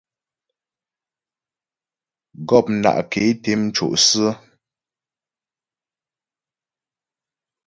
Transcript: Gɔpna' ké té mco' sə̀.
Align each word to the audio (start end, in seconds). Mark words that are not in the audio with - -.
Gɔpna' 2.47 3.01
ké 3.11 3.23
té 3.41 3.51
mco' 3.61 3.97
sə̀. 4.07 4.29